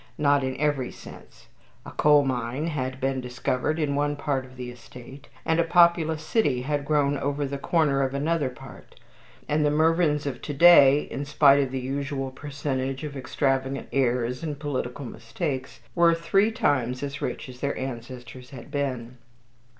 Not 0.17 0.43
in 0.43 0.57
every 0.57 0.89
sense. 0.91 1.45
A 1.85 1.91
coal 1.91 2.25
mine 2.25 2.65
had 2.65 2.99
been 2.99 3.21
discovered 3.21 3.77
in 3.77 3.93
one 3.93 4.15
part 4.15 4.45
of 4.45 4.55
the 4.57 4.71
estate, 4.71 5.27
and 5.45 5.59
a 5.59 5.63
populous 5.63 6.23
city 6.23 6.63
had 6.63 6.85
grown 6.85 7.19
over 7.19 7.45
the 7.45 7.59
corner 7.59 8.01
of 8.01 8.15
another 8.15 8.49
part; 8.49 8.99
and 9.47 9.63
the 9.63 9.69
Mervyns 9.69 10.25
of 10.25 10.41
to 10.41 10.55
day, 10.55 11.01
in 11.03 11.23
spite 11.23 11.59
of 11.59 11.69
the 11.69 11.79
usual 11.79 12.31
percentage 12.31 13.03
of 13.03 13.15
extravagant 13.15 13.89
heirs 13.93 14.41
and 14.41 14.57
political 14.59 15.05
mistakes, 15.05 15.81
were 15.93 16.15
three 16.15 16.51
times 16.51 17.03
as 17.03 17.21
rich 17.21 17.47
as 17.47 17.59
their 17.59 17.77
ancestors 17.77 18.49
had 18.49 18.71
been. 18.71 19.19